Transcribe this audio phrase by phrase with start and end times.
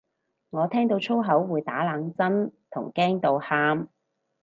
[0.49, 3.87] 我聽到粗口會打冷震同驚到喊